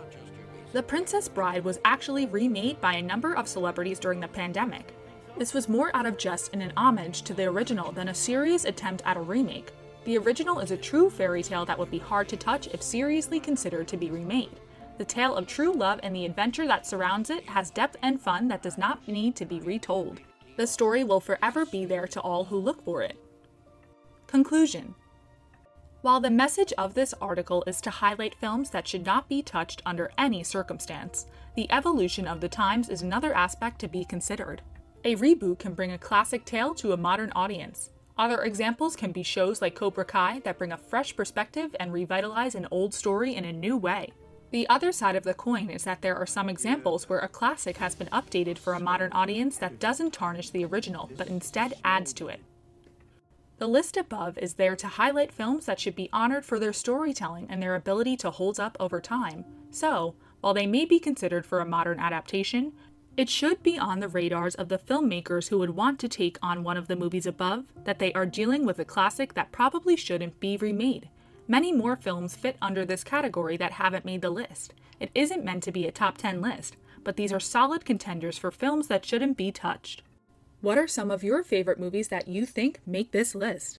The 0.73 0.83
Princess 0.83 1.29
Bride 1.29 1.63
was 1.63 1.79
actually 1.85 2.25
remade 2.25 2.81
by 2.81 2.95
a 2.95 3.03
number 3.03 3.37
of 3.37 3.47
celebrities 3.47 3.99
during 3.99 4.21
the 4.21 4.29
pandemic. 4.29 4.95
This 5.37 5.53
was 5.53 5.69
more 5.69 5.95
out 5.95 6.07
of 6.07 6.17
jest 6.17 6.55
and 6.55 6.63
an 6.63 6.73
homage 6.79 7.21
to 7.21 7.35
the 7.35 7.45
original 7.45 7.93
than 7.93 8.09
a 8.09 8.15
serious 8.15 8.65
attempt 8.65 9.03
at 9.05 9.19
a 9.19 9.29
remake. 9.35 9.73
The 10.07 10.17
original 10.17 10.61
is 10.61 10.71
a 10.71 10.79
true 10.79 11.11
fairy 11.11 11.43
tale 11.43 11.67
that 11.67 11.79
would 11.79 11.91
be 11.91 11.99
hard 11.99 12.31
to 12.31 12.37
touch 12.39 12.69
if 12.69 12.83
seriously 12.83 13.39
considered 13.41 13.89
to 13.89 13.99
be 13.99 14.11
remade. 14.11 14.57
The 14.99 15.05
tale 15.05 15.35
of 15.35 15.47
true 15.47 15.73
love 15.73 16.01
and 16.03 16.15
the 16.15 16.27
adventure 16.27 16.67
that 16.67 16.87
surrounds 16.87 17.31
it 17.31 17.49
has 17.49 17.71
depth 17.71 17.97
and 18.03 18.21
fun 18.21 18.49
that 18.49 18.63
does 18.63 18.79
not 18.79 19.07
need 19.09 19.35
to 19.37 19.47
be 19.47 19.61
retold. 19.61 20.21
The 20.57 20.67
story 20.67 21.03
will 21.03 21.21
forever 21.21 21.65
be 21.65 21.85
there 21.85 22.07
to 22.09 22.21
all 22.21 22.45
who 22.45 22.59
look 22.59 22.85
for 22.85 23.03
it. 23.03 23.17
Conclusion 24.27 24.95
While 26.03 26.21
the 26.21 26.31
message 26.31 26.73
of 26.77 26.95
this 26.95 27.15
article 27.21 27.65
is 27.67 27.81
to 27.81 27.91
highlight 27.91 28.35
films 28.35 28.71
that 28.71 28.87
should 28.87 29.07
not 29.07 29.29
be 29.29 29.43
touched 29.43 29.83
under 29.87 30.11
any 30.19 30.43
circumstance, 30.43 31.27
the 31.57 31.71
evolution 31.73 32.29
of 32.29 32.41
the 32.41 32.49
times 32.49 32.89
is 32.89 33.03
another 33.03 33.35
aspect 33.35 33.79
to 33.81 33.89
be 33.89 34.05
considered. 34.05 34.63
A 35.05 35.17
reboot 35.17 35.59
can 35.59 35.75
bring 35.75 35.93
a 35.93 35.99
classic 35.99 36.45
tale 36.45 36.75
to 36.77 36.93
a 36.93 36.97
modern 36.97 37.33
audience. 37.35 37.91
Other 38.17 38.43
examples 38.43 38.95
can 38.95 39.11
be 39.11 39.23
shows 39.23 39.61
like 39.63 39.75
Cobra 39.75 40.05
Kai 40.05 40.41
that 40.41 40.59
bring 40.59 40.73
a 40.73 40.77
fresh 40.77 41.17
perspective 41.17 41.75
and 41.81 41.93
revitalize 41.93 42.55
an 42.55 42.69
old 42.71 42.95
story 42.95 43.35
in 43.35 43.45
a 43.45 43.53
new 43.53 43.77
way. 43.77 44.13
The 44.53 44.69
other 44.69 44.93
side 44.93 45.17
of 45.17 45.25
the 45.25 45.33
coin 45.33 45.71
is 45.71 45.85
that 45.85 46.03
there 46.03 46.15
are 46.15 46.27
some 46.27 46.51
examples 46.51 47.09
where 47.09 47.21
a 47.21 47.29
classic 47.29 47.79
has 47.79 47.95
been 47.95 48.09
updated 48.09 48.59
for 48.59 48.75
a 48.75 48.81
modern 48.81 49.11
audience 49.13 49.57
that 49.57 49.81
doesn't 49.81 50.13
tarnish 50.13 50.51
the 50.51 50.67
original, 50.67 51.11
but 51.17 51.29
instead 51.29 51.73
adds 51.83 52.13
to 52.13 52.29
it. 52.29 52.43
The 53.57 53.67
list 53.67 53.97
above 53.97 54.37
is 54.37 54.55
there 54.55 54.77
to 54.77 54.87
highlight 54.89 55.33
films 55.33 55.65
that 55.65 55.81
should 55.81 55.97
be 55.97 56.11
honored 56.13 56.45
for 56.45 56.59
their 56.59 56.75
storytelling 56.75 57.47
and 57.49 57.63
their 57.63 57.75
ability 57.75 58.19
to 58.19 58.31
hold 58.31 58.61
up 58.61 58.77
over 58.79 59.01
time. 59.01 59.47
So, 59.71 60.17
while 60.43 60.53
they 60.53 60.67
may 60.67 60.85
be 60.85 60.99
considered 60.99 61.47
for 61.47 61.61
a 61.61 61.65
modern 61.65 61.99
adaptation, 61.99 62.75
it 63.17 63.31
should 63.31 63.63
be 63.63 63.79
on 63.79 64.01
the 64.01 64.09
radars 64.09 64.55
of 64.57 64.69
the 64.69 64.79
filmmakers 64.79 65.49
who 65.49 65.59
would 65.61 65.71
want 65.71 65.99
to 66.01 66.09
take 66.09 66.39
on 66.43 66.63
one 66.63 66.77
of 66.77 66.89
the 66.89 66.97
movies 66.97 67.25
above 67.25 67.65
that 67.85 68.01
they 68.01 68.13
are 68.13 68.27
dealing 68.27 68.67
with 68.67 68.79
a 68.79 68.85
classic 68.85 69.33
that 69.33 69.51
probably 69.51 69.97
shouldn't 69.97 70.41
be 70.41 70.59
remade. 70.59 71.09
Many 71.49 71.73
more 71.73 71.97
films 71.97 72.37
fit 72.37 72.57
under 72.63 72.85
this 72.85 73.03
category 73.03 73.57
that 73.57 73.73
haven't 73.73 74.05
made 74.05 74.23
the 74.23 74.31
list. 74.31 74.75
It 75.01 75.11
isn't 75.15 75.45
meant 75.45 75.65
to 75.65 75.73
be 75.73 75.87
a 75.87 75.93
top 75.93 76.17
10 76.19 76.41
list, 76.41 76.77
but 77.03 77.17
these 77.17 77.33
are 77.33 77.41
solid 77.41 77.85
contenders 77.85 78.39
for 78.39 78.53
films 78.53 78.87
that 78.87 79.05
shouldn't 79.05 79.37
be 79.37 79.51
touched. 79.51 80.03
What 80.61 80.79
are 80.79 80.87
some 80.87 81.11
of 81.11 81.25
your 81.25 81.43
favorite 81.43 81.81
movies 81.81 82.09
that 82.09 82.29
you 82.29 82.47
think 82.47 82.81
make 82.87 83.11
this 83.11 83.35
list? 83.35 83.71